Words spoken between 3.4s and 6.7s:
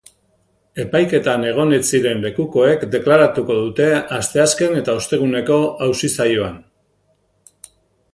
dute asteazken eta osteguneko auzi-saioan.